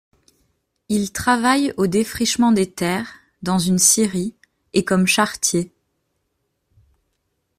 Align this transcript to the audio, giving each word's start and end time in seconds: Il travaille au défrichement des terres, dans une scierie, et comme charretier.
Il 0.89 1.11
travaille 1.11 1.75
au 1.77 1.85
défrichement 1.85 2.51
des 2.51 2.67
terres, 2.71 3.13
dans 3.43 3.59
une 3.59 3.77
scierie, 3.77 4.33
et 4.73 4.83
comme 4.83 5.05
charretier. 5.05 5.71